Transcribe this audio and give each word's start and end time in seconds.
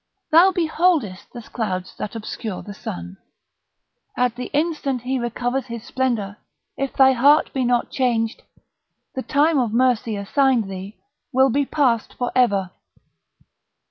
Thou 0.31 0.51
beholdest 0.51 1.31
the 1.31 1.43
clouds 1.43 1.93
that 1.99 2.15
obscure 2.15 2.63
the 2.63 2.73
sun; 2.73 3.17
at 4.17 4.35
the 4.35 4.45
instant 4.45 5.03
he 5.03 5.19
recovers 5.19 5.67
his 5.67 5.83
splendour, 5.83 6.37
if 6.75 6.93
thy 6.93 7.11
heart 7.13 7.53
be 7.53 7.63
not 7.63 7.91
changed, 7.91 8.41
the 9.13 9.21
time 9.21 9.59
of 9.59 9.71
mercy 9.73 10.15
assigned 10.15 10.67
thee 10.71 10.97
will 11.31 11.51
be 11.51 11.67
past 11.67 12.15
for 12.15 12.31
ever." 12.35 12.71